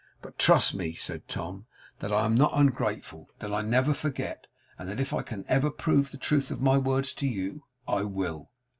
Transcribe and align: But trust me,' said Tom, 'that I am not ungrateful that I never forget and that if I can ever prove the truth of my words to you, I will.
But 0.19 0.39
trust 0.39 0.73
me,' 0.73 0.95
said 0.95 1.27
Tom, 1.27 1.67
'that 1.99 2.11
I 2.11 2.25
am 2.25 2.33
not 2.33 2.53
ungrateful 2.55 3.29
that 3.37 3.53
I 3.53 3.61
never 3.61 3.93
forget 3.93 4.47
and 4.79 4.89
that 4.89 4.99
if 4.99 5.13
I 5.13 5.21
can 5.21 5.45
ever 5.47 5.69
prove 5.69 6.09
the 6.09 6.17
truth 6.17 6.49
of 6.49 6.59
my 6.59 6.75
words 6.79 7.13
to 7.13 7.27
you, 7.27 7.65
I 7.87 8.01
will. 8.01 8.49